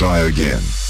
Try 0.00 0.20
again. 0.20 0.89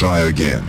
Try 0.00 0.20
again. 0.20 0.64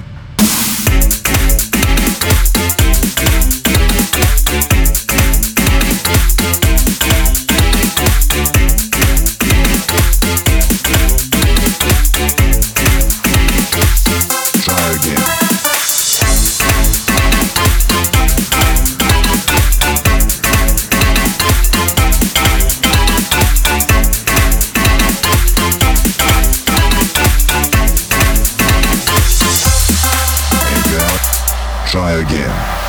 Try 31.92 32.22
again. 32.22 32.81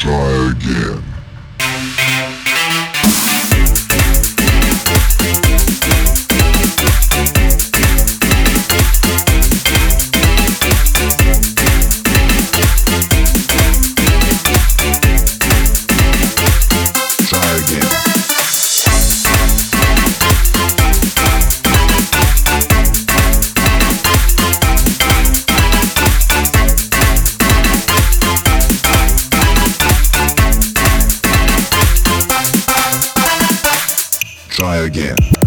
try 0.00 0.50
again. 0.56 1.09
try 34.60 34.76
again. 34.84 35.39